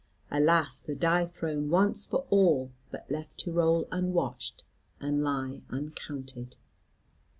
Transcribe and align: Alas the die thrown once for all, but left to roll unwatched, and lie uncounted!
Alas 0.31 0.79
the 0.79 0.95
die 0.95 1.27
thrown 1.27 1.69
once 1.69 2.07
for 2.07 2.25
all, 2.31 2.71
but 2.89 3.11
left 3.11 3.37
to 3.37 3.51
roll 3.51 3.87
unwatched, 3.91 4.63
and 4.99 5.21
lie 5.23 5.61
uncounted! 5.69 6.55